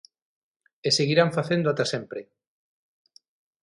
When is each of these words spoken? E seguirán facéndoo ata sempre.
E 0.87 0.89
seguirán 0.97 1.29
facéndoo 1.37 1.71
ata 1.73 1.85
sempre. 1.93 2.19